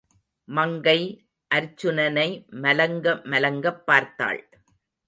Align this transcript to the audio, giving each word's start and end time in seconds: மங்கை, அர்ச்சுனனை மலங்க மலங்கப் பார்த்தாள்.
மங்கை, 0.47 1.27
அர்ச்சுனனை 1.55 2.27
மலங்க 2.49 3.21
மலங்கப் 3.23 3.85
பார்த்தாள். 3.85 4.49